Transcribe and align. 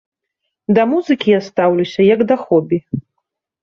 Да 0.77 0.85
музыкі 0.93 1.27
я 1.37 1.41
стаўлюся 1.51 2.01
як 2.13 2.19
да 2.35 2.43
хобі. 2.45 2.85